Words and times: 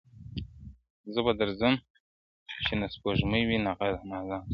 زه 1.13 1.19
به 1.25 1.31
درځم 1.41 1.73
چي 2.65 2.73
نه 2.81 2.87
سپوږمۍ 2.93 3.43
وي 3.45 3.57
نه 3.65 3.71
غمازي 3.77 4.37
سترګي!! 4.37 4.39